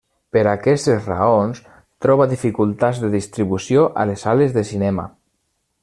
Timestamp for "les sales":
4.13-4.57